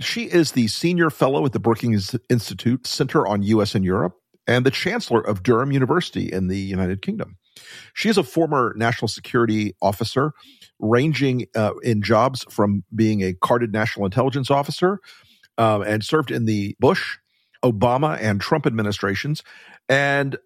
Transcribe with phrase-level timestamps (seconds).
[0.00, 3.74] She is the senior fellow at the Brookings Institute Center on U.S.
[3.74, 7.36] and Europe and the chancellor of Durham University in the United Kingdom.
[7.94, 10.32] She is a former national security officer,
[10.78, 14.98] ranging uh, in jobs from being a carded national intelligence officer
[15.58, 17.18] um, and served in the Bush,
[17.62, 19.42] Obama, and Trump administrations,
[19.88, 20.38] and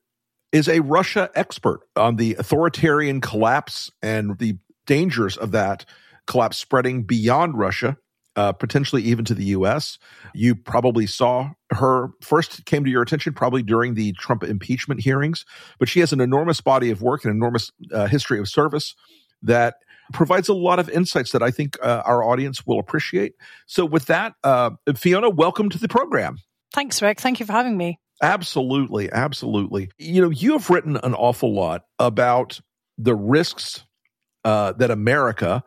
[0.53, 5.85] is a Russia expert on the authoritarian collapse and the dangers of that
[6.27, 7.97] collapse spreading beyond Russia
[8.37, 9.99] uh, potentially even to the U.S.
[10.35, 15.45] You probably saw her first came to your attention probably during the Trump impeachment hearings,
[15.79, 18.95] but she has an enormous body of work, an enormous uh, history of service
[19.43, 19.77] that
[20.13, 23.35] provides a lot of insights that I think uh, our audience will appreciate.
[23.67, 26.39] So, with that, uh, Fiona, welcome to the program.
[26.73, 27.21] Thanks, Rick.
[27.21, 27.99] Thank you for having me.
[28.23, 29.91] Absolutely, absolutely.
[29.99, 32.61] You know, you have written an awful lot about
[32.99, 33.85] the risks
[34.45, 35.63] uh, that America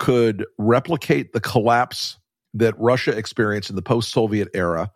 [0.00, 2.18] could replicate the collapse
[2.54, 4.90] that Russia experienced in the post Soviet era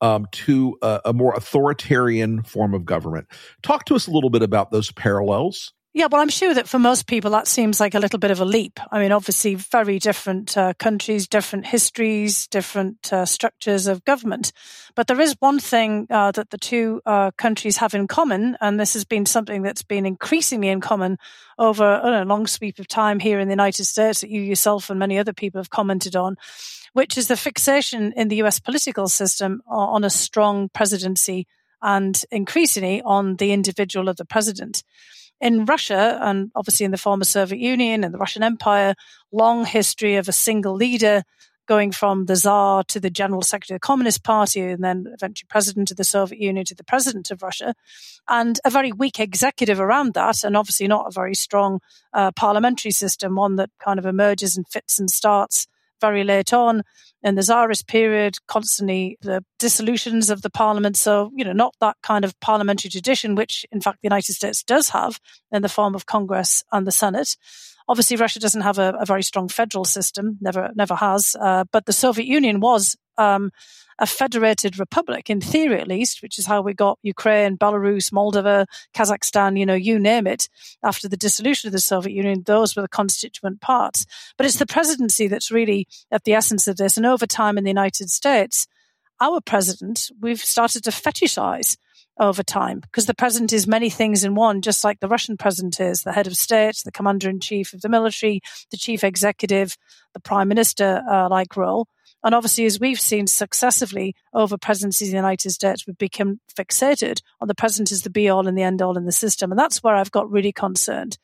[0.00, 3.28] um, to a, a, more authoritarian form of government.
[3.62, 6.78] Talk to us a little bit about those parallels yeah, well, I'm sure that for
[6.78, 8.78] most people that seems like a little bit of a leap.
[8.92, 14.52] I mean, obviously, very different uh, countries, different histories, different uh, structures of government.
[14.94, 18.78] But there is one thing uh, that the two uh, countries have in common, and
[18.78, 21.16] this has been something that's been increasingly in common
[21.58, 24.98] over a long sweep of time here in the United States that you yourself and
[24.98, 26.36] many other people have commented on,
[26.92, 31.46] which is the fixation in the US political system on a strong presidency
[31.80, 34.82] and increasingly on the individual of the president
[35.40, 38.94] in Russia and obviously in the former Soviet Union and the Russian Empire,
[39.32, 41.22] long history of a single leader
[41.66, 45.46] going from the Tsar to the General Secretary of the Communist Party and then eventually
[45.48, 47.74] president of the Soviet Union to the president of Russia,
[48.28, 51.80] and a very weak executive around that, and obviously not a very strong
[52.12, 55.66] uh, parliamentary system, one that kind of emerges and fits and starts
[56.00, 56.82] very late on
[57.22, 60.96] in the Tsarist period, constantly the dissolutions of the parliament.
[60.96, 64.62] So, you know, not that kind of parliamentary tradition, which in fact the United States
[64.62, 65.18] does have
[65.50, 67.36] in the form of Congress and the Senate.
[67.88, 71.36] Obviously, Russia doesn't have a, a very strong federal system, never, never has.
[71.40, 73.50] Uh, but the Soviet Union was um,
[73.98, 78.66] a federated republic, in theory at least, which is how we got Ukraine, Belarus, Moldova,
[78.94, 80.48] Kazakhstan, you know, you name it.
[80.82, 84.04] After the dissolution of the Soviet Union, those were the constituent parts.
[84.36, 86.96] But it's the presidency that's really at the essence of this.
[86.96, 88.66] And over time in the United States,
[89.20, 91.76] our president, we've started to fetishize
[92.18, 95.80] over time because the president is many things in one, just like the Russian president
[95.80, 98.40] is the head of state, the commander in chief of the military,
[98.70, 99.76] the chief executive,
[100.14, 101.88] the prime minister uh, like role.
[102.24, 107.20] And obviously, as we've seen successively over presidencies in the United States, we've become fixated
[107.40, 109.52] on the president as the be all and the end all in the system.
[109.52, 111.18] And that's where I've got really concerned.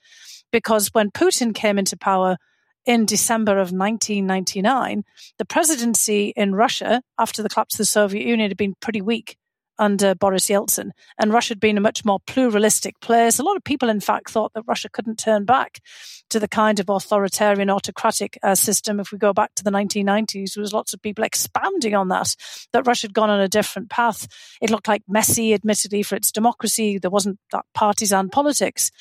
[0.53, 2.37] Because when Putin came into power
[2.85, 5.05] in December of 1999,
[5.39, 9.37] the presidency in Russia, after the collapse of the Soviet Union, had been pretty weak
[9.83, 10.91] under Boris Yeltsin.
[11.19, 13.41] And Russia had been a much more pluralistic place.
[13.41, 15.81] A lot of people, in fact, thought that Russia couldn't turn back
[16.31, 19.01] to the kind of authoritarian, autocratic uh, system.
[19.01, 22.37] If we go back to the 1990s, there was lots of people expounding on that,
[22.73, 24.29] that Russia had gone on a different path.
[24.61, 26.99] It looked like messy, admittedly, for its democracy.
[26.99, 28.93] There wasn't that partisan politics.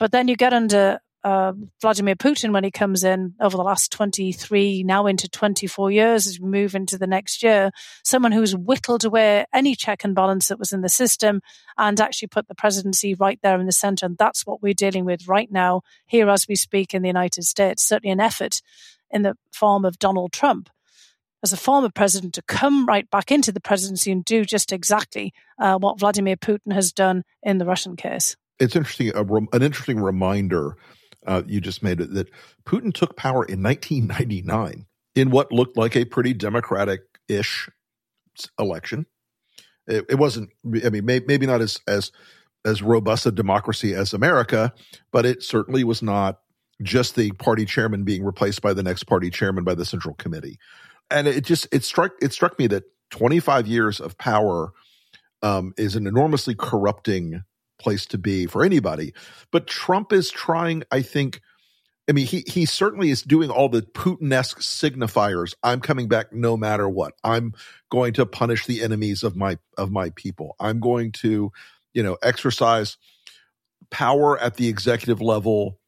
[0.00, 3.90] But then you get under uh, Vladimir Putin when he comes in over the last
[3.90, 7.70] 23, now into 24 years as we move into the next year,
[8.04, 11.40] someone who's whittled away any check and balance that was in the system
[11.78, 14.04] and actually put the presidency right there in the center.
[14.04, 17.44] And that's what we're dealing with right now, here as we speak in the United
[17.44, 17.82] States.
[17.82, 18.60] Certainly an effort
[19.10, 20.68] in the form of Donald Trump
[21.42, 25.32] as a former president to come right back into the presidency and do just exactly
[25.58, 28.36] uh, what Vladimir Putin has done in the Russian case.
[28.58, 30.76] It's interesting, an interesting reminder
[31.26, 32.30] uh, you just made it that
[32.64, 37.68] Putin took power in 1999 in what looked like a pretty democratic ish
[38.58, 39.06] election.
[39.86, 40.50] It, it wasn't.
[40.84, 42.10] I mean, may, maybe not as as
[42.64, 44.72] as robust a democracy as America,
[45.12, 46.40] but it certainly was not
[46.82, 50.58] just the party chairman being replaced by the next party chairman by the central committee.
[51.10, 54.72] And it just it struck it struck me that 25 years of power
[55.42, 57.42] um, is an enormously corrupting
[57.84, 59.14] place to be for anybody.
[59.52, 61.40] But Trump is trying, I think.
[62.08, 65.54] I mean, he he certainly is doing all the Putin-esque signifiers.
[65.62, 67.14] I'm coming back no matter what.
[67.22, 67.54] I'm
[67.90, 70.56] going to punish the enemies of my of my people.
[70.60, 71.50] I'm going to,
[71.94, 72.98] you know, exercise
[73.90, 75.78] power at the executive level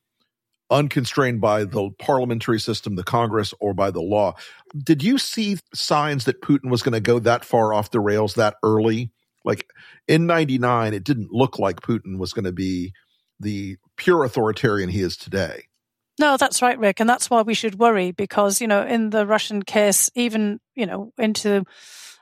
[0.71, 4.35] unconstrained by the parliamentary system, the Congress, or by the law.
[4.77, 8.35] Did you see signs that Putin was going to go that far off the rails
[8.35, 9.13] that early?
[9.47, 9.67] Like
[10.07, 12.93] in 99, it didn't look like Putin was going to be
[13.41, 15.69] the pure authoritarian he is today.
[16.19, 17.01] No, that's right, Rick.
[17.01, 20.87] And that's why we should worry because, you know, in the Russian case, even, you
[20.87, 21.65] know, into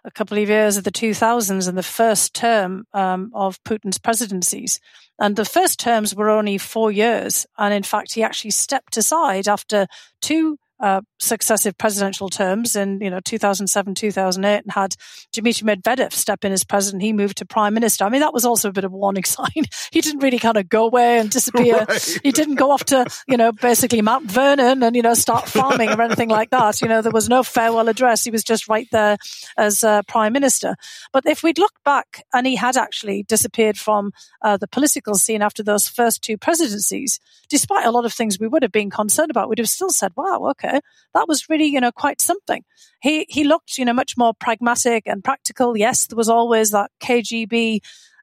[0.05, 4.81] a couple of years of the 2000s and the first term um, of Putin's presidencies.
[5.19, 7.47] And the first terms were only four years.
[7.57, 9.87] And in fact, he actually stepped aside after
[10.21, 14.95] two uh, successive presidential terms in you know 2007 2008 and had
[15.33, 17.03] Dmitry Medvedev step in as president.
[17.03, 18.05] He moved to prime minister.
[18.05, 19.65] I mean that was also a bit of a warning sign.
[19.93, 21.87] He didn't really kind of go away and disappear.
[21.95, 22.19] Right.
[22.23, 25.91] he didn't go off to you know basically Mount Vernon and you know start farming
[25.91, 26.83] or anything like that.
[26.83, 28.25] You know there was no farewell address.
[28.25, 29.17] He was just right there
[29.57, 30.77] as uh, prime minister.
[31.15, 35.41] But if we'd looked back and he had actually disappeared from uh, the political scene
[35.41, 39.31] after those first two presidencies despite a lot of things we would have been concerned
[39.31, 40.74] about we'd have still said wow okay
[41.15, 42.65] that was really, you know, quite something.
[43.01, 45.77] He, he looked, you know, much more pragmatic and practical.
[45.77, 47.81] Yes, there was always that KGB,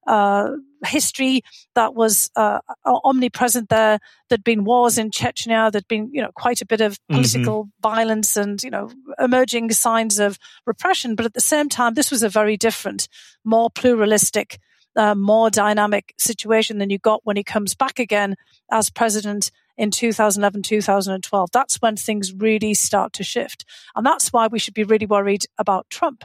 [0.08, 0.52] uh,
[0.86, 1.42] history
[1.76, 4.00] that was uh, omnipresent there.
[4.30, 5.72] There'd been wars in Chechnya.
[5.72, 7.16] There'd been, you know, quite a bit of mm-hmm.
[7.16, 7.82] political mm-hmm.
[7.82, 8.90] violence and, you know,
[9.20, 11.16] emerging signs of repression.
[11.16, 13.08] But at the same time, this was a very different,
[13.44, 14.60] more pluralistic,
[14.96, 18.36] uh, more dynamic situation than you got when he comes back again
[18.72, 21.52] as president in 2011, 2012.
[21.52, 23.66] That's when things really start to shift.
[23.96, 26.24] And that's why we should be really worried about Trump.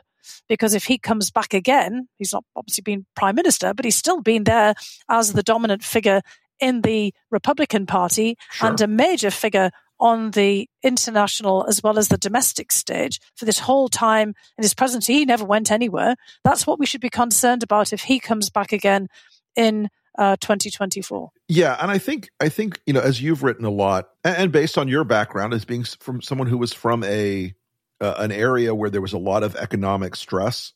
[0.49, 4.21] Because if he comes back again, he's not obviously been prime minister, but he's still
[4.21, 4.75] been there
[5.09, 6.21] as the dominant figure
[6.59, 8.71] in the Republican Party sure.
[8.71, 13.59] and a major figure on the international as well as the domestic stage for this
[13.61, 15.15] whole time in his presidency.
[15.15, 16.17] He never went anywhere.
[16.45, 19.09] That's what we should be concerned about if he comes back again
[19.55, 19.89] in
[20.19, 21.31] uh, 2024.
[21.49, 24.79] Yeah, and I think I think you know as you've written a lot, and based
[24.79, 27.55] on your background as being from someone who was from a
[28.01, 30.73] uh, an area where there was a lot of economic stress,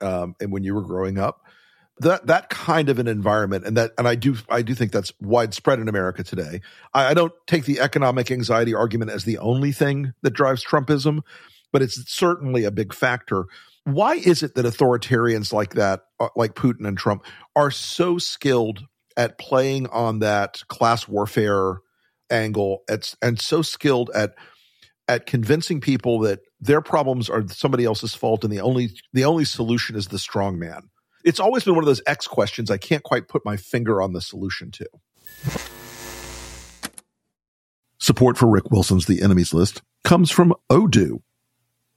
[0.00, 1.42] um, and when you were growing up,
[1.98, 5.12] that that kind of an environment, and that and I do I do think that's
[5.20, 6.60] widespread in America today.
[6.94, 11.20] I, I don't take the economic anxiety argument as the only thing that drives Trumpism,
[11.72, 13.44] but it's certainly a big factor.
[13.84, 17.24] Why is it that authoritarians like that, uh, like Putin and Trump,
[17.56, 18.84] are so skilled
[19.16, 21.78] at playing on that class warfare
[22.30, 24.34] angle at, and so skilled at
[25.08, 29.44] at convincing people that their problems are somebody else's fault and the only the only
[29.44, 30.88] solution is the strong man?
[31.24, 34.12] It's always been one of those X questions I can't quite put my finger on
[34.12, 34.86] the solution to.
[37.98, 41.22] Support for Rick Wilson's The Enemies List comes from Odoo.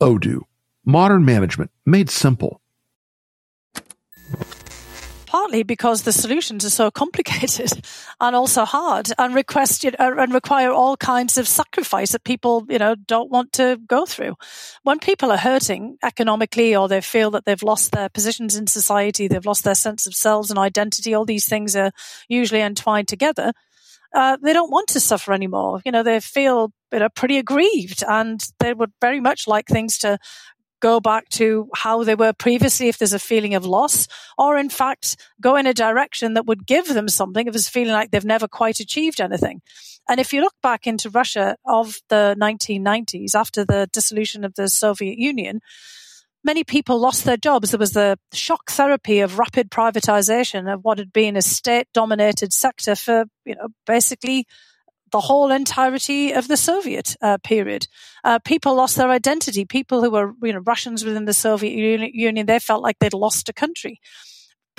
[0.00, 0.42] Odoo.
[0.84, 2.60] Modern management made simple.
[5.26, 7.70] Partly because the solutions are so complicated
[8.20, 12.78] and also hard and request uh, and require all kinds of sacrifice that people, you
[12.78, 14.36] know, don't want to go through.
[14.84, 19.28] When people are hurting economically or they feel that they've lost their positions in society,
[19.28, 21.92] they've lost their sense of selves and identity, all these things are
[22.28, 23.52] usually entwined together
[24.14, 25.80] uh, they don't want to suffer anymore.
[25.84, 29.98] You know, they feel you know pretty aggrieved, and they would very much like things
[29.98, 30.18] to
[30.80, 34.68] go back to how they were previously if there's a feeling of loss, or in
[34.68, 38.24] fact go in a direction that would give them something if it's feeling like they've
[38.24, 39.60] never quite achieved anything.
[40.08, 44.68] And if you look back into Russia of the 1990s after the dissolution of the
[44.68, 45.60] Soviet Union,
[46.48, 47.70] many people lost their jobs.
[47.70, 52.54] There was the shock therapy of rapid privatization of what had been a state dominated
[52.54, 54.46] sector for, you know, basically
[55.12, 57.86] the whole entirety of the Soviet uh, period.
[58.24, 59.66] Uh, people lost their identity.
[59.66, 61.74] People who were, you know, Russians within the Soviet
[62.14, 64.00] Union, they felt like they'd lost a country.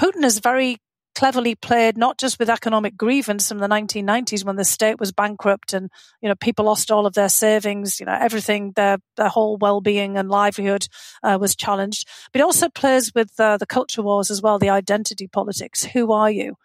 [0.01, 0.77] Putin is very
[1.15, 5.73] cleverly played not just with economic grievance from the 1990s when the state was bankrupt
[5.73, 5.89] and
[6.21, 10.17] you know people lost all of their savings you know everything their their whole well-being
[10.17, 10.87] and livelihood
[11.23, 12.07] uh, was challenged.
[12.31, 15.83] But it also plays with uh, the culture wars as well the identity politics.
[15.83, 16.55] Who are you?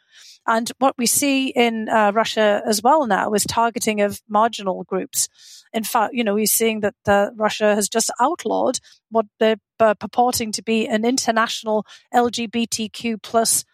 [0.47, 5.29] And what we see in uh, Russia as well now is targeting of marginal groups.
[5.73, 8.79] In fact, you know, we're seeing that uh, Russia has just outlawed
[9.11, 13.65] what they're uh, purporting to be an international LGBTQ plus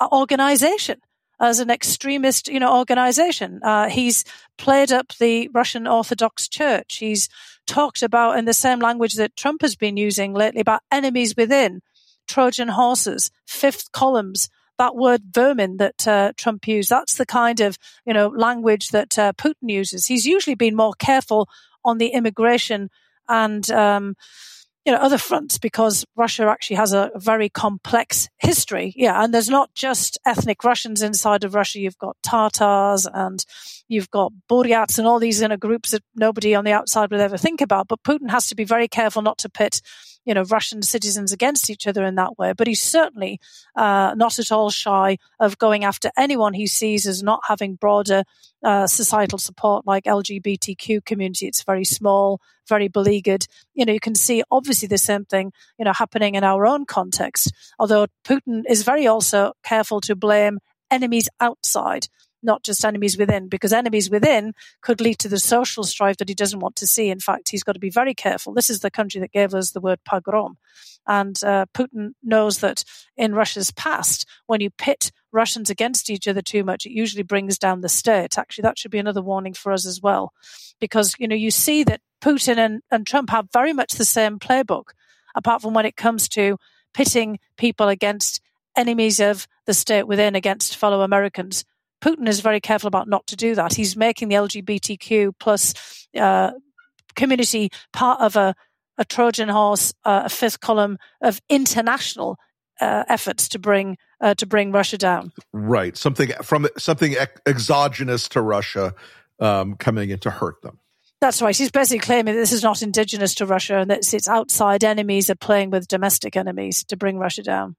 [0.00, 1.00] organization
[1.40, 3.60] as an extremist, you know, organization.
[3.62, 4.24] Uh, he's
[4.56, 6.96] played up the Russian Orthodox Church.
[6.96, 7.28] He's
[7.66, 11.80] talked about in the same language that Trump has been using lately about enemies within,
[12.26, 16.90] Trojan horses, fifth columns, that word vermin that uh, Trump used.
[16.90, 20.06] That's the kind of, you know, language that uh, Putin uses.
[20.06, 21.48] He's usually been more careful
[21.84, 22.90] on the immigration
[23.28, 24.16] and, um,
[24.88, 28.94] you know, other fronts because Russia actually has a very complex history.
[28.96, 29.22] Yeah.
[29.22, 31.78] And there's not just ethnic Russians inside of Russia.
[31.78, 33.44] You've got Tatars and
[33.88, 37.38] you've got Buryats and all these inner groups that nobody on the outside would ever
[37.38, 37.88] think about.
[37.88, 39.80] But Putin has to be very careful not to pit,
[40.24, 42.52] you know, Russian citizens against each other in that way.
[42.52, 43.40] But he's certainly
[43.74, 48.24] uh, not at all shy of going after anyone he sees as not having broader
[48.62, 51.46] uh, societal support like LGBTQ community.
[51.46, 53.46] It's very small, very beleaguered.
[53.74, 56.84] You know, you can see obviously the same thing, you know, happening in our own
[56.84, 57.52] context.
[57.78, 60.58] Although Putin is very also careful to blame
[60.90, 62.08] enemies outside
[62.42, 66.34] not just enemies within, because enemies within could lead to the social strife that he
[66.34, 67.10] doesn't want to see.
[67.10, 68.52] In fact, he's got to be very careful.
[68.52, 70.56] This is the country that gave us the word pogrom.
[71.06, 72.84] And uh, Putin knows that
[73.16, 77.58] in Russia's past, when you pit Russians against each other too much, it usually brings
[77.58, 78.38] down the state.
[78.38, 80.32] Actually, that should be another warning for us as well.
[80.80, 84.38] Because, you know, you see that Putin and, and Trump have very much the same
[84.38, 84.90] playbook,
[85.34, 86.58] apart from when it comes to
[86.92, 88.40] pitting people against
[88.76, 91.64] enemies of the state within against fellow Americans.
[92.00, 93.74] Putin is very careful about not to do that.
[93.74, 95.74] He's making the LGBTQ plus
[96.18, 96.52] uh,
[97.16, 98.54] community part of a,
[98.96, 102.38] a Trojan horse, uh, a fifth column of international
[102.80, 105.32] uh, efforts to bring uh, to bring Russia down.
[105.52, 108.94] Right, something from something ex- exogenous to Russia
[109.40, 110.78] um, coming in to hurt them.
[111.20, 111.56] That's right.
[111.56, 115.28] He's basically claiming that this is not indigenous to Russia and that its outside enemies
[115.30, 117.74] are playing with domestic enemies to bring Russia down.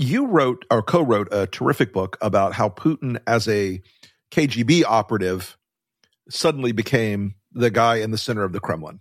[0.00, 3.82] You wrote or co-wrote a terrific book about how Putin as a
[4.30, 5.58] KGB operative
[6.30, 9.00] suddenly became the guy in the center of the Kremlin.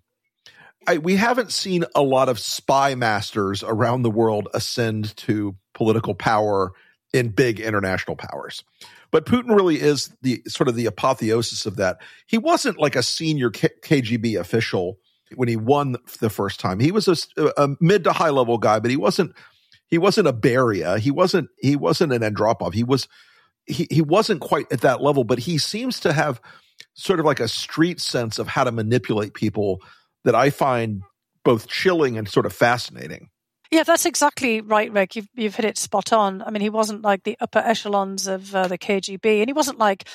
[0.87, 6.15] I, we haven't seen a lot of spy masters around the world ascend to political
[6.15, 6.73] power
[7.13, 8.63] in big international powers.
[9.11, 11.99] But Putin really is the sort of the apotheosis of that.
[12.27, 14.99] He wasn't like a senior K- KGB official
[15.35, 16.79] when he won the first time.
[16.79, 19.33] He was a, a mid to high level guy, but he wasn't
[19.89, 20.99] he wasn't a Beria.
[20.99, 22.73] He wasn't he wasn't an Andropov.
[22.73, 23.07] He was
[23.65, 26.41] he he wasn't quite at that level, but he seems to have
[26.93, 29.81] sort of like a street sense of how to manipulate people
[30.23, 31.01] that I find
[31.43, 33.29] both chilling and sort of fascinating.
[33.71, 35.15] Yeah, that's exactly right, Rick.
[35.15, 36.41] You've, you've hit it spot on.
[36.41, 39.77] I mean, he wasn't like the upper echelons of uh, the KGB, and he wasn't
[39.77, 40.07] like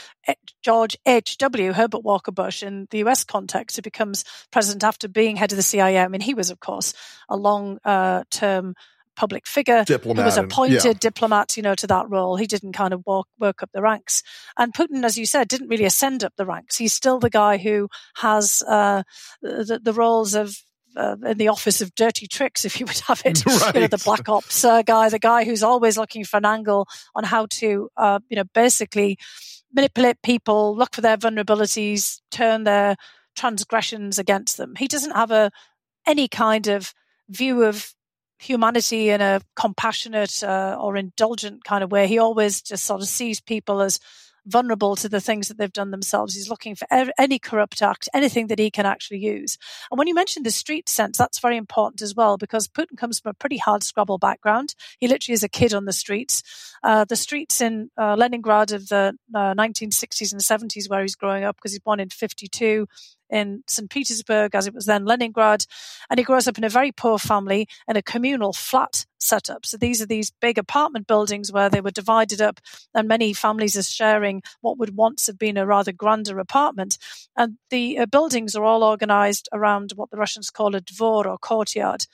[0.65, 1.73] George H.W.
[1.73, 5.63] Herbert Walker Bush in the US context, who becomes president after being head of the
[5.63, 6.01] CIA.
[6.01, 6.95] I mean, he was, of course,
[7.29, 8.75] a long uh, term
[9.17, 10.99] public figure diplomat who was appointed and, yeah.
[10.99, 12.37] diplomat, you know, to that role.
[12.37, 14.23] He didn't kind of walk, work up the ranks.
[14.59, 16.77] And Putin, as you said, didn't really ascend up the ranks.
[16.77, 19.03] He's still the guy who has uh,
[19.43, 20.57] the, the roles of
[20.97, 23.45] uh, in the office of dirty tricks, if you would have it.
[23.45, 23.61] Right.
[23.75, 26.87] You know, the black ops uh, guy, the guy who's always looking for an angle
[27.15, 29.19] on how to, uh, you know, basically
[29.73, 32.97] manipulate people, look for their vulnerabilities, turn their
[33.35, 34.75] transgressions against them.
[34.77, 35.51] He doesn't have a
[36.07, 36.95] any kind of
[37.29, 37.95] view of
[38.39, 42.07] humanity in a compassionate uh, or indulgent kind of way.
[42.07, 44.01] He always just sort of sees people as
[44.47, 46.35] vulnerable to the things that they've done themselves.
[46.35, 46.87] He's looking for
[47.19, 49.57] any corrupt act, anything that he can actually use.
[49.91, 53.21] And when you mentioned the street sense, that's very important as well because Putin comes
[53.21, 54.75] from a pretty hard scrabble background.
[54.99, 56.43] He literally is a kid on the streets.
[56.83, 61.45] Uh, the streets in uh, Leningrad of the uh, 1960s and 70s, where he's growing
[61.45, 62.87] up, because he's born in 52,
[63.31, 63.91] in St.
[63.91, 65.67] Petersburg, as it was then Leningrad.
[66.11, 69.65] And he grows up in a very poor family in a communal flat setup.
[69.67, 72.61] So these are these big apartment buildings where they were divided up,
[72.95, 76.99] and many families are sharing what would once have been a rather grander apartment.
[77.37, 81.39] And the uh, buildings are all organized around what the Russians call a dvor or
[81.39, 82.07] courtyard.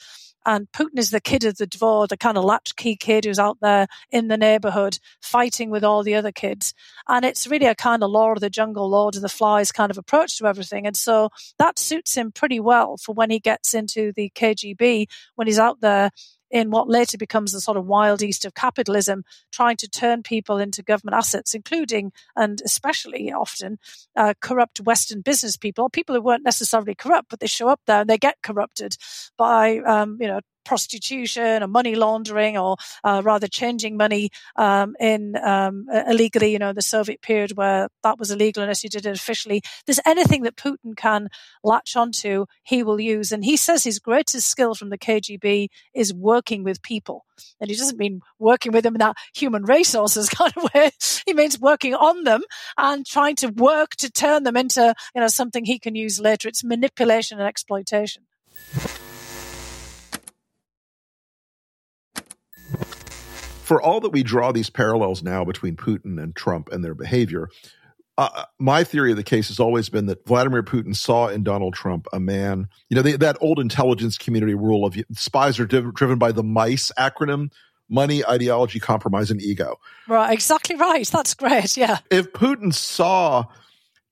[0.46, 3.58] And Putin is the kid of the dvor, the kind of latchkey kid who's out
[3.60, 6.74] there in the neighborhood fighting with all the other kids.
[7.08, 9.90] And it's really a kind of Lord of the Jungle, Lord of the Flies kind
[9.90, 10.86] of approach to everything.
[10.86, 15.46] And so that suits him pretty well for when he gets into the KGB, when
[15.46, 16.10] he's out there
[16.50, 20.58] in what later becomes the sort of wild east of capitalism, trying to turn people
[20.58, 23.78] into government assets, including and especially often
[24.16, 28.00] uh, corrupt Western business people, people who weren't necessarily corrupt, but they show up there
[28.00, 28.96] and they get corrupted
[29.36, 35.36] by, um, you know, prostitution or money laundering or uh, rather changing money um, in
[35.36, 39.16] um, illegally, you know, the Soviet period where that was illegal unless you did it
[39.16, 39.62] officially.
[39.86, 41.28] There's anything that Putin can
[41.62, 43.32] latch onto, he will use.
[43.32, 47.24] And he says his greatest skill from the KGB is working with people.
[47.60, 50.90] And he doesn't mean working with them in that human resources kind of way.
[51.26, 52.42] He means working on them
[52.76, 56.48] and trying to work to turn them into, you know, something he can use later.
[56.48, 58.24] It's manipulation and exploitation.
[63.70, 67.48] For all that we draw these parallels now between Putin and Trump and their behavior,
[68.18, 71.72] uh, my theory of the case has always been that Vladimir Putin saw in Donald
[71.72, 75.94] Trump a man, you know, the, that old intelligence community rule of spies are div-
[75.94, 77.52] driven by the MICE acronym
[77.88, 79.76] money, ideology, compromise, and ego.
[80.08, 81.06] Right, exactly right.
[81.06, 81.76] That's great.
[81.76, 81.98] Yeah.
[82.10, 83.44] If Putin saw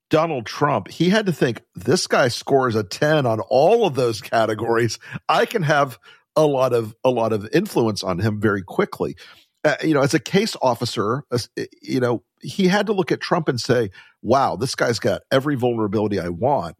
[0.09, 4.21] Donald Trump, he had to think this guy scores a 10 on all of those
[4.21, 4.99] categories.
[5.27, 5.99] I can have
[6.37, 9.17] a lot of a lot of influence on him very quickly
[9.63, 11.49] uh, you know, as a case officer, as,
[11.81, 15.55] you know, he had to look at Trump and say, "Wow, this guy's got every
[15.55, 16.77] vulnerability I want,"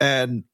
[0.00, 0.44] and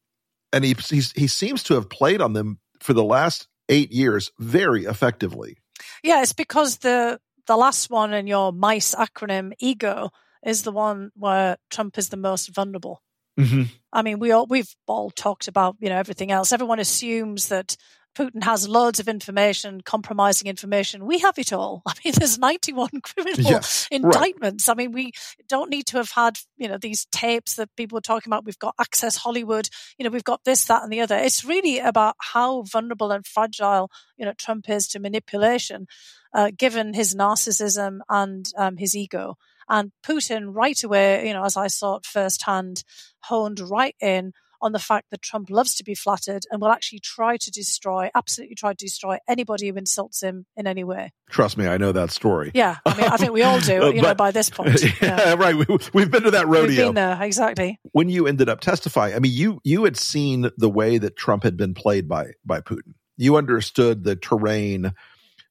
[0.53, 4.85] and he he seems to have played on them for the last eight years very
[4.85, 5.57] effectively.
[6.03, 10.11] Yeah, it's because the the last one in your MICE acronym, ego,
[10.45, 13.03] is the one where Trump is the most vulnerable.
[13.39, 13.63] Mm-hmm.
[13.93, 16.53] I mean, we all we've all talked about you know everything else.
[16.53, 17.77] Everyone assumes that
[18.15, 21.07] Putin has loads of information, compromising information.
[21.07, 21.83] We have it all.
[21.87, 24.69] I mean, there's 91 criminal yeah, indictments.
[24.69, 24.75] Right.
[24.75, 25.13] I mean, we
[25.49, 28.45] don't need to have had, you know, these tapes that people are talking about.
[28.45, 29.69] We've got Access Hollywood.
[29.99, 31.17] You know, we've got this, that, and the other.
[31.17, 35.87] It's really about how vulnerable and fragile, you know, Trump is to manipulation,
[36.33, 39.37] uh, given his narcissism and um, his ego.
[39.69, 42.85] And Putin, right away, you know, as I saw it firsthand,
[43.21, 44.33] honed right in
[44.65, 48.11] on the fact that Trump loves to be flattered and will actually try to destroy,
[48.15, 51.13] absolutely try to destroy anybody who insults him in any way.
[51.29, 52.51] Trust me, I know that story.
[52.55, 54.65] Yeah, I mean, I think we all do, you but, know, by this point.
[55.05, 55.35] Yeah, yeah.
[55.35, 55.55] right.
[55.93, 56.69] We, have been to that rodeo.
[56.69, 57.79] We've been there, exactly.
[57.93, 61.43] When you ended up testifying, I mean, you you had seen the way that Trump
[61.43, 62.95] had been played by by Putin.
[63.17, 64.95] You understood the terrain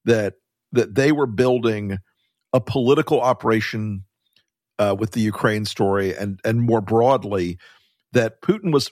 [0.05, 0.35] that
[0.71, 1.99] that they were building
[2.51, 4.05] a political operation
[4.79, 7.57] uh, with the Ukraine story, and and more broadly,
[8.13, 8.89] that Putin was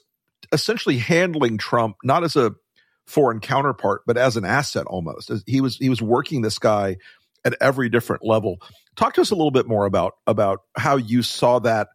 [0.52, 2.54] essentially handling Trump not as a
[3.08, 5.32] foreign counterpart, but as an asset almost.
[5.46, 6.98] He was he was working this guy
[7.44, 8.58] at every different level.
[8.96, 11.90] Talk to us a little bit more about about how you saw that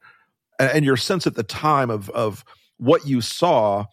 [0.59, 2.45] and your sense at the time of of
[2.79, 3.85] what you saw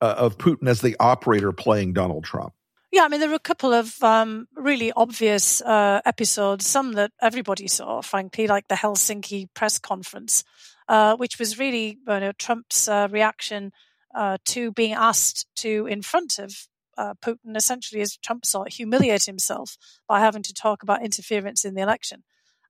[0.00, 2.52] uh, of Putin as the operator playing Donald Trump.
[2.90, 7.10] Yeah, I mean, there were a couple of um, really obvious uh, episodes, some that
[7.20, 10.44] everybody saw, frankly, like the Helsinki press conference,
[10.88, 13.72] uh, which was really you know, Trump's uh, reaction
[14.14, 18.74] uh, to being asked to, in front of uh, Putin, essentially, as Trump saw it,
[18.74, 19.76] humiliate himself
[20.08, 22.22] by having to talk about interference in the election.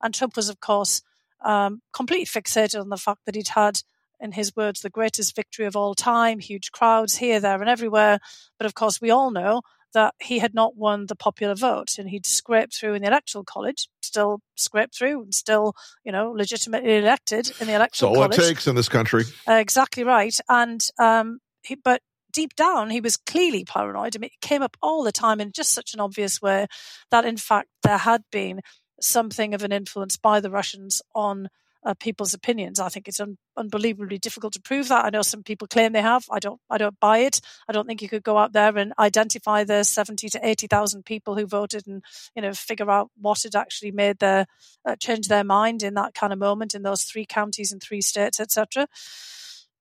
[0.03, 1.03] And Trump was, of course,
[1.45, 3.81] um, completely fixated on the fact that he'd had,
[4.21, 8.19] in his words, the greatest victory of all time, huge crowds here, there, and everywhere.
[8.59, 9.61] But of course, we all know
[9.95, 13.45] that he had not won the popular vote and he'd scraped through in the electoral
[13.45, 18.39] college, still scraped through and still, you know, legitimately elected in the electoral all college.
[18.39, 19.25] it takes in this country.
[19.49, 20.37] Uh, exactly right.
[20.49, 22.03] And, um, he, but
[22.33, 24.15] deep down, he was clearly paranoid.
[24.15, 26.67] I mean, it came up all the time in just such an obvious way
[27.11, 28.61] that, in fact, there had been
[29.01, 31.49] something of an influence by the Russians on
[31.85, 32.81] uh, people's opinions.
[32.81, 35.05] I think it's un- unbelievably difficult to prove that.
[35.05, 36.25] I know some people claim they have.
[36.31, 36.61] I don't.
[36.71, 37.41] I don't buy it.
[37.69, 41.05] I don't think you could go out there and identify the seventy to eighty thousand
[41.05, 42.03] people who voted and
[42.35, 44.47] you know figure out what had actually made their
[44.87, 48.01] uh, change their mind in that kind of moment in those three counties and three
[48.01, 48.87] states, etc.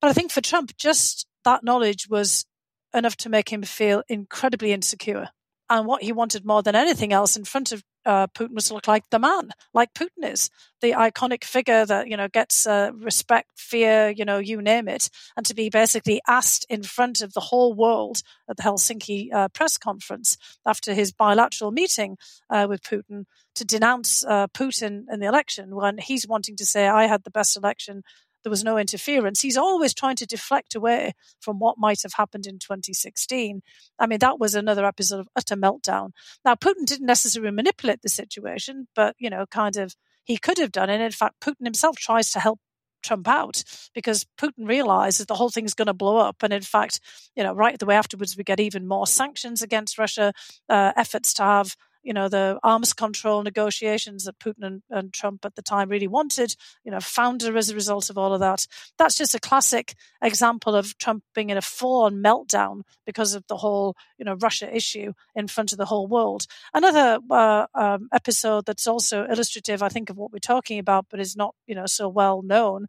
[0.01, 2.45] But I think for Trump, just that knowledge was
[2.93, 5.29] enough to make him feel incredibly insecure.
[5.69, 8.87] And what he wanted more than anything else in front of uh, Putin was look
[8.87, 10.49] like the man, like Putin is,
[10.81, 15.09] the iconic figure that you know gets uh, respect, fear, you know, you name it,
[15.37, 19.47] and to be basically asked in front of the whole world at the Helsinki uh,
[19.49, 22.17] press conference after his bilateral meeting
[22.49, 26.87] uh, with Putin to denounce uh, Putin in the election when he's wanting to say,
[26.87, 28.03] "I had the best election."
[28.43, 29.41] There was no interference.
[29.41, 33.61] He's always trying to deflect away from what might have happened in 2016.
[33.99, 36.11] I mean, that was another episode of utter meltdown.
[36.45, 40.71] Now, Putin didn't necessarily manipulate the situation, but, you know, kind of he could have
[40.71, 40.89] done.
[40.89, 42.59] And in fact, Putin himself tries to help
[43.03, 46.37] Trump out because Putin realizes the whole thing's going to blow up.
[46.41, 46.99] And in fact,
[47.35, 50.33] you know, right the way afterwards, we get even more sanctions against Russia,
[50.69, 55.45] uh, efforts to have you know, the arms control negotiations that Putin and, and, Trump
[55.45, 58.67] at the time really wanted, you know, founder as a result of all of that.
[58.97, 63.45] That's just a classic example of Trump being in a full on meltdown because of
[63.47, 66.45] the whole, you know, Russia issue in front of the whole world.
[66.73, 71.19] Another uh, um, episode that's also illustrative, I think, of what we're talking about, but
[71.19, 72.87] is not, you know, so well known.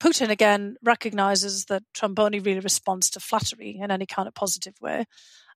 [0.00, 4.74] Putin again recognizes that Trump only really responds to flattery in any kind of positive
[4.80, 5.06] way.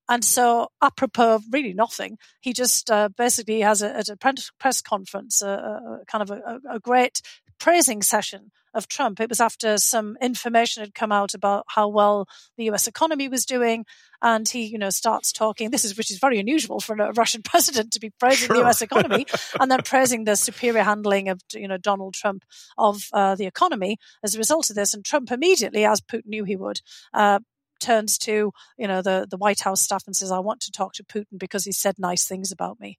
[0.09, 4.81] And so, apropos of really nothing, he just uh, basically has a, at a press
[4.81, 7.21] conference a, a kind of a, a, great
[7.59, 9.21] praising session of Trump.
[9.21, 12.87] It was after some information had come out about how well the U.S.
[12.87, 13.85] economy was doing,
[14.23, 15.71] and he, you know, starts talking.
[15.71, 18.57] This is which is very unusual for a Russian president to be praising sure.
[18.57, 18.81] the U.S.
[18.81, 19.27] economy
[19.61, 22.45] and then praising the superior handling of, you know, Donald Trump
[22.79, 24.95] of uh, the economy as a result of this.
[24.95, 26.81] And Trump immediately, as Putin knew he would,
[27.13, 27.41] uh,
[27.81, 30.93] turns to you know the the White House staff and says, "I want to talk
[30.95, 32.99] to Putin because he said nice things about me."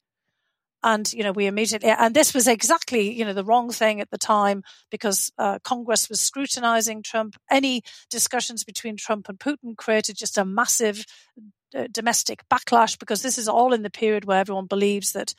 [0.81, 4.11] And you know we immediately and this was exactly you know the wrong thing at
[4.11, 7.35] the time because uh, Congress was scrutinizing Trump.
[7.51, 11.05] Any discussions between Trump and Putin created just a massive
[11.75, 15.33] uh, domestic backlash because this is all in the period where everyone believes that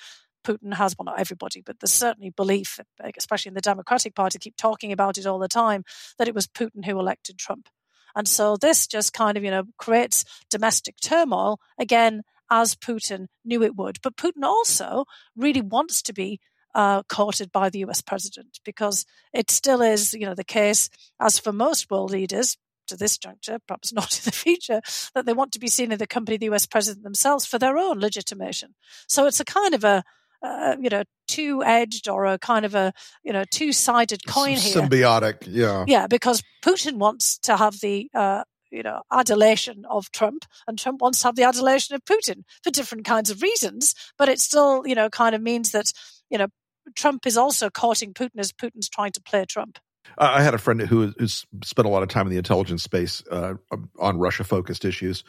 [0.45, 2.81] Putin has, well, not everybody, but there's certainly belief,
[3.17, 5.85] especially in the Democratic Party, keep talking about it all the time,
[6.19, 7.69] that it was Putin who elected Trump.
[8.15, 13.63] And so this just kind of, you know, creates domestic turmoil again, as Putin knew
[13.63, 13.99] it would.
[14.03, 15.05] But Putin also
[15.37, 16.41] really wants to be
[16.75, 20.89] uh, courted by the US president because it still is, you know, the case,
[21.21, 22.57] as for most world leaders,
[22.91, 24.81] to this juncture, perhaps not in the future,
[25.15, 27.59] that they want to be seen in the company of the US president themselves for
[27.59, 28.75] their own legitimation.
[29.09, 30.05] So it's a kind of a,
[30.43, 34.57] uh, you know, two edged or a kind of a, you know, two sided coin
[34.57, 34.83] here.
[34.83, 35.85] Symbiotic, yeah.
[35.87, 41.01] Yeah, because Putin wants to have the, uh, you know, adulation of Trump, and Trump
[41.01, 43.95] wants to have the adulation of Putin for different kinds of reasons.
[44.17, 45.93] But it still, you know, kind of means that,
[46.31, 46.49] you know,
[46.97, 49.79] Trump is also courting Putin as Putin's trying to play Trump.
[50.19, 53.23] I had a friend who who's spent a lot of time in the intelligence space
[53.31, 53.55] uh,
[53.99, 55.25] on Russia focused issues,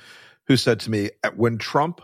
[0.47, 2.01] who said to me, when Trump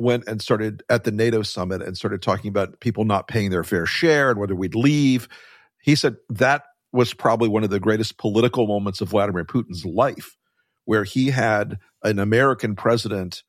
[0.00, 3.64] went and started at the NATO summit and started talking about people not paying their
[3.64, 5.28] fair share and whether we'd leave.
[5.82, 10.36] He said that was probably one of the greatest political moments of Vladimir Putin's life,
[10.86, 13.42] where he had an American president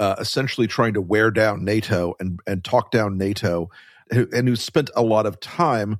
[0.00, 3.70] uh, essentially trying to wear down NATO and, and talk down NATO,
[4.10, 5.98] and who spent a lot of time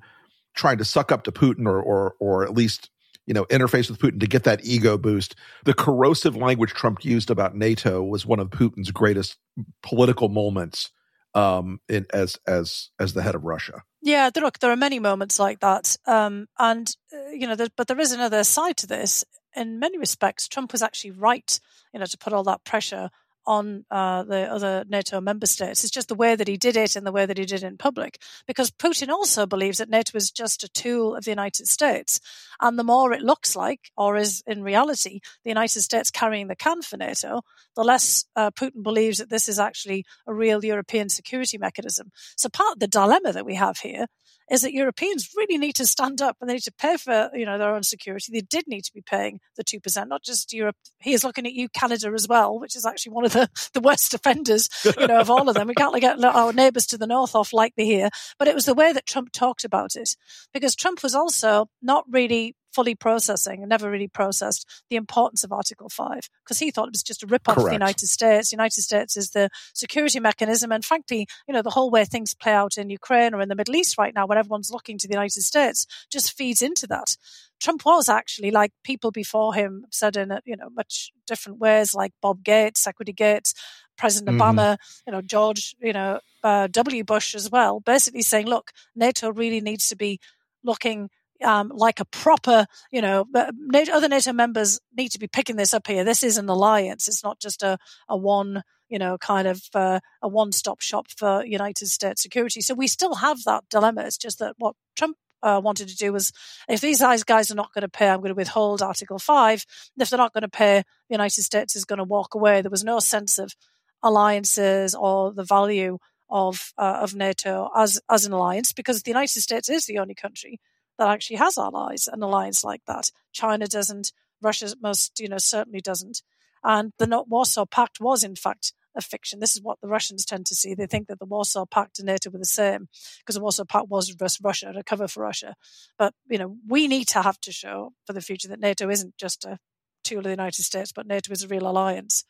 [0.54, 2.90] trying to suck up to Putin or, or, or at least
[3.26, 5.34] you know, interface with Putin to get that ego boost.
[5.64, 9.36] The corrosive language Trump used about NATO was one of Putin's greatest
[9.82, 10.90] political moments
[11.34, 13.82] um, in, as as as the head of Russia.
[14.02, 18.00] Yeah, look, there are many moments like that, um, and uh, you know, but there
[18.00, 19.24] is another side to this.
[19.56, 21.60] In many respects, Trump was actually right,
[21.92, 23.10] you know, to put all that pressure
[23.46, 25.84] on uh, the other NATO member states.
[25.84, 27.66] It's just the way that he did it and the way that he did it
[27.66, 28.20] in public.
[28.46, 32.20] Because Putin also believes that NATO is just a tool of the United States.
[32.64, 36.56] And the more it looks like, or is in reality, the United States carrying the
[36.56, 37.42] can for NATO,
[37.76, 42.10] the less uh, Putin believes that this is actually a real European security mechanism.
[42.38, 44.06] So part of the dilemma that we have here
[44.50, 47.46] is that Europeans really need to stand up and they need to pay for you
[47.46, 48.32] know their own security.
[48.32, 50.76] They did need to be paying the two percent, not just Europe.
[51.00, 53.80] He is looking at you, Canada, as well, which is actually one of the, the
[53.80, 55.68] worst offenders, you know, of all of them.
[55.68, 58.10] We can't get our neighbours to the north off like they here.
[58.38, 60.10] But it was the way that Trump talked about it,
[60.52, 65.52] because Trump was also not really fully processing and never really processed the importance of
[65.52, 68.50] Article 5 because he thought it was just a rip off of the United States.
[68.50, 70.72] The United States is the security mechanism.
[70.72, 73.54] And frankly, you know, the whole way things play out in Ukraine or in the
[73.54, 77.16] Middle East right now, when everyone's looking to the United States, just feeds into that.
[77.60, 82.12] Trump was actually like people before him said in you know much different ways, like
[82.20, 83.54] Bob Gates, Secretary Gates,
[83.96, 84.58] President mm-hmm.
[84.58, 87.04] Obama, you know George, you know uh, W.
[87.04, 90.20] Bush as well, basically saying, look, NATO really needs to be
[90.62, 91.10] looking
[91.42, 95.86] um, like a proper, you know, other NATO members need to be picking this up
[95.86, 96.04] here.
[96.04, 97.08] This is an alliance.
[97.08, 101.06] It's not just a, a one, you know, kind of uh, a one stop shop
[101.10, 102.60] for United States security.
[102.60, 104.02] So we still have that dilemma.
[104.02, 106.32] It's just that what Trump uh, wanted to do was
[106.68, 109.64] if these guys are not going to pay, I'm going to withhold Article 5.
[109.98, 112.62] If they're not going to pay, the United States is going to walk away.
[112.62, 113.54] There was no sense of
[114.02, 115.98] alliances or the value
[116.30, 120.14] of uh, of NATO as as an alliance because the United States is the only
[120.14, 120.58] country
[120.98, 123.10] that actually has allies and alliance like that.
[123.32, 124.12] China doesn't.
[124.42, 126.22] Russia most, you know, certainly doesn't.
[126.62, 129.40] And the Warsaw Pact was, in fact, a fiction.
[129.40, 130.74] This is what the Russians tend to see.
[130.74, 133.88] They think that the Warsaw Pact and NATO were the same because the Warsaw Pact
[133.88, 135.54] was Russia, a cover for Russia.
[135.98, 139.16] But you know, we need to have to show for the future that NATO isn't
[139.18, 139.58] just a
[140.04, 142.24] tool of the United States, but NATO is a real alliance.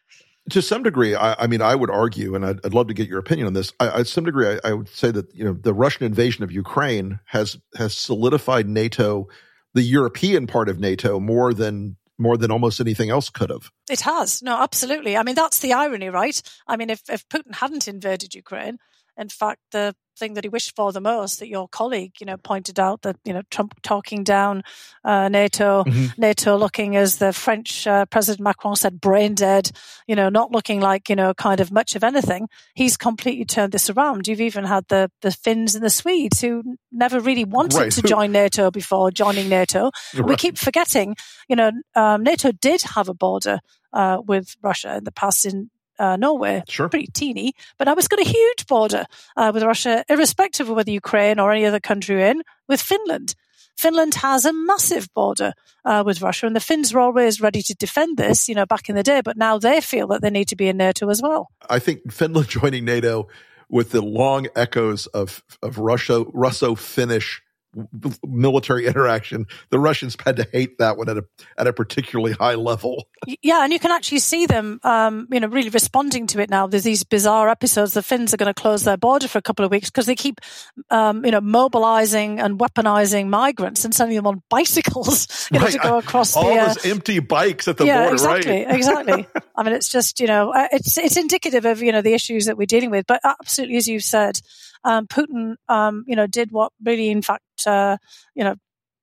[0.51, 3.09] To some degree, I, I mean, I would argue, and I'd, I'd, love to get
[3.09, 3.73] your opinion on this.
[3.81, 6.53] I, to some degree, I, I would say that you know the Russian invasion of
[6.53, 9.27] Ukraine has has solidified NATO,
[9.73, 13.71] the European part of NATO, more than more than almost anything else could have.
[13.91, 14.43] It has.
[14.43, 15.17] No, absolutely.
[15.17, 16.41] I mean, that's the irony, right?
[16.67, 18.79] I mean, if, if Putin hadn't invaded Ukraine,
[19.17, 22.37] in fact, the thing that he wished for the most that your colleague, you know,
[22.37, 24.63] pointed out that, you know, Trump talking down
[25.05, 26.21] uh, NATO, mm-hmm.
[26.21, 29.71] NATO looking, as the French uh, President Macron said, brain dead,
[30.07, 32.49] you know, not looking like, you know, kind of much of anything.
[32.75, 34.29] He's completely turned this around.
[34.29, 37.93] You've even had the, the Finns and the Swedes who never really wanted right.
[37.93, 39.91] to join NATO before joining NATO.
[40.15, 40.27] Right.
[40.27, 41.17] We keep forgetting,
[41.49, 43.59] you know, um, NATO did have a border
[43.93, 46.89] uh, with Russia in the past in uh, Norway, sure.
[46.89, 50.91] pretty teeny, but now it's got a huge border uh, with Russia, irrespective of whether
[50.91, 53.35] Ukraine or any other country in, with Finland.
[53.77, 55.53] Finland has a massive border
[55.85, 58.89] uh, with Russia, and the Finns were always ready to defend this, you know, back
[58.89, 61.21] in the day, but now they feel that they need to be in NATO as
[61.21, 61.51] well.
[61.69, 63.29] I think Finland joining NATO
[63.69, 67.43] with the long echoes of, of Russia, Russo-Finnish
[68.27, 69.47] military interaction.
[69.71, 71.25] The Russians had to hate that one at a
[71.59, 73.07] at a particularly high level.
[73.43, 76.67] Yeah, and you can actually see them, um, you know, really responding to it now.
[76.67, 77.95] There's these bizarre episodes.
[77.95, 80.15] The Finns are going to close their border for a couple of weeks because they
[80.15, 80.43] keep,
[80.91, 85.79] um, you know, mobilizing and weaponizing migrants and sending them on bicycles, you know, to
[85.79, 88.15] go across all the uh, those empty bikes at the yeah, border.
[88.15, 88.75] Exactly, right?
[88.75, 89.27] exactly.
[89.57, 92.45] I mean, it's just you know, uh, it's it's indicative of you know the issues
[92.45, 93.07] that we're dealing with.
[93.07, 94.39] But absolutely, as you've said,
[94.85, 97.97] um, Putin, um, you know, did what really, in fact, uh,
[98.35, 98.57] you know,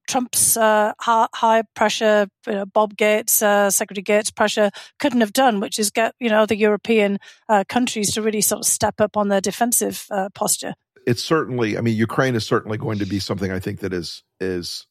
[0.08, 5.60] Trump's uh, high, pressure, you know, Bob Gates, uh, Secretary Gates pressure couldn't have done,
[5.60, 7.17] which is get you know the European
[7.48, 10.74] uh, countries to really sort of step up on their defensive uh, posture.
[11.08, 14.24] It's certainly, I mean, Ukraine is certainly going to be something I think that is
[14.39, 14.86] is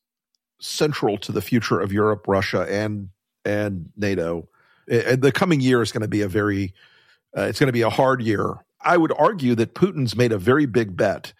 [0.61, 3.11] central to the future of Europe, Russia, and
[3.45, 4.49] and NATO.
[4.87, 6.75] The coming year is going to be a very,
[7.37, 10.39] uh, it's going to be a hard year I would argue that Putin's made a
[10.39, 11.33] very big bet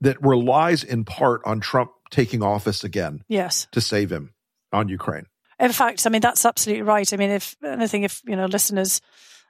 [0.00, 3.22] that relies in part on Trump taking office again.
[3.28, 3.66] Yes.
[3.72, 4.34] To save him
[4.72, 5.26] on Ukraine.
[5.60, 7.12] In fact, I mean, that's absolutely right.
[7.12, 9.00] I mean, if anything, if, you know, listeners,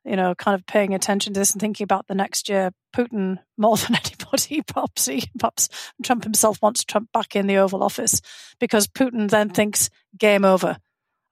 [0.05, 3.39] you know, kind of paying attention to this and thinking about the next year, Putin,
[3.59, 5.69] more than anybody, perhaps, he, perhaps
[6.03, 8.23] Trump himself wants Trump back in the Oval Office
[8.59, 10.79] because Putin then thinks game over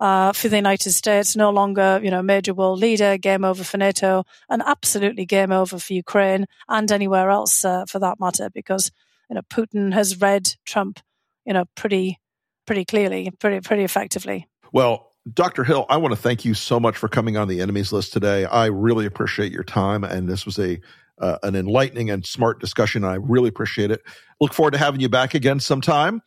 [0.01, 3.79] uh, for the United States, no longer, you know, major world leader, game over for
[3.79, 8.91] NATO, and absolutely game over for Ukraine and anywhere else uh, for that matter, because,
[9.31, 11.01] you know, Putin has read Trump,
[11.45, 12.21] you know, pretty,
[12.67, 14.47] pretty clearly, pretty, pretty effectively.
[14.73, 15.65] Well, Dr.
[15.65, 18.45] Hill, I want to thank you so much for coming on the enemies list today.
[18.45, 20.81] I really appreciate your time, and this was a
[21.19, 23.03] uh, an enlightening and smart discussion.
[23.03, 24.03] I really appreciate it.
[24.41, 26.21] Look forward to having you back again sometime.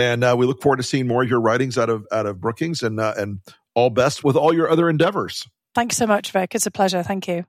[0.00, 2.40] And uh, we look forward to seeing more of your writings out of out of
[2.40, 3.40] Brookings, and uh, and
[3.74, 5.46] all best with all your other endeavors.
[5.74, 6.54] Thanks so much, Rick.
[6.54, 7.02] It's a pleasure.
[7.02, 7.44] Thank you.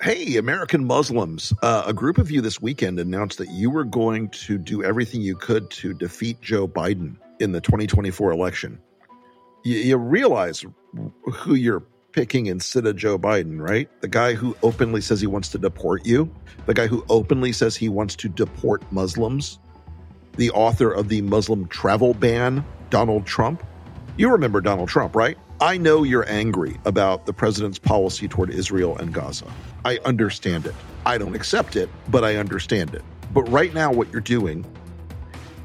[0.00, 1.52] Hey, American Muslims.
[1.62, 5.22] Uh, a group of you this weekend announced that you were going to do everything
[5.22, 8.78] you could to defeat Joe Biden in the 2024 election.
[9.64, 10.64] You, you realize
[11.32, 13.88] who you're picking instead of Joe Biden, right?
[14.02, 16.30] The guy who openly says he wants to deport you,
[16.66, 19.58] the guy who openly says he wants to deport Muslims,
[20.36, 23.62] the author of the Muslim travel ban, Donald Trump.
[24.16, 25.36] You remember Donald Trump, right?
[25.60, 29.46] I know you're angry about the president's policy toward Israel and Gaza.
[29.84, 30.74] I understand it.
[31.06, 33.02] I don't accept it, but I understand it.
[33.32, 34.64] But right now, what you're doing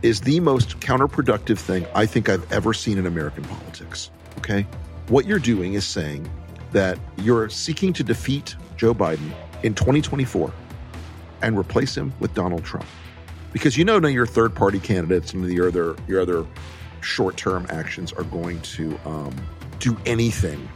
[0.02, 4.12] is the most counterproductive thing I think I've ever seen in American politics.
[4.38, 4.66] Okay?
[5.08, 6.30] What you're doing is saying
[6.72, 9.32] that you're seeking to defeat Joe Biden
[9.64, 10.54] in 2024
[11.42, 12.86] and replace him with Donald Trump
[13.52, 16.46] because you know none of your third party candidates and your other your other
[17.02, 19.36] short term actions are going to um,
[19.80, 20.70] do anything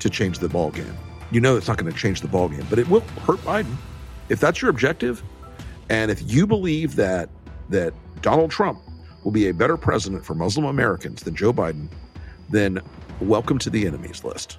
[0.00, 0.94] to change the ball game.
[1.30, 3.74] You know it's not going to change the ball game, but it will hurt Biden
[4.28, 5.22] if that's your objective.
[5.90, 7.28] And if you believe that
[7.70, 8.80] that Donald Trump
[9.22, 11.88] will be a better president for Muslim Americans than Joe Biden,
[12.50, 12.80] then
[13.20, 14.58] welcome to the enemies list.